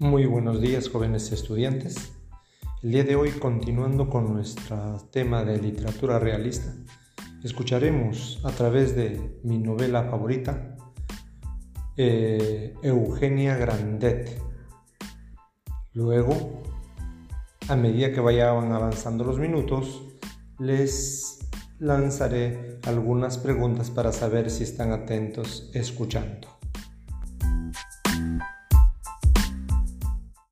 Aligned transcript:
Muy 0.00 0.26
buenos 0.26 0.60
días 0.60 0.88
jóvenes 0.88 1.32
estudiantes. 1.32 2.12
El 2.84 2.92
día 2.92 3.02
de 3.02 3.16
hoy 3.16 3.32
continuando 3.32 4.08
con 4.08 4.32
nuestro 4.32 4.96
tema 5.10 5.42
de 5.42 5.60
literatura 5.60 6.20
realista, 6.20 6.72
escucharemos 7.42 8.40
a 8.44 8.52
través 8.52 8.94
de 8.94 9.40
mi 9.42 9.58
novela 9.58 10.04
favorita, 10.04 10.76
eh, 11.96 12.74
Eugenia 12.80 13.56
Grandet. 13.56 14.40
Luego, 15.94 16.62
a 17.66 17.74
medida 17.74 18.12
que 18.12 18.20
vayan 18.20 18.70
avanzando 18.70 19.24
los 19.24 19.40
minutos, 19.40 20.04
les 20.60 21.40
lanzaré 21.80 22.78
algunas 22.84 23.36
preguntas 23.36 23.90
para 23.90 24.12
saber 24.12 24.48
si 24.48 24.62
están 24.62 24.92
atentos 24.92 25.72
escuchando. 25.74 26.57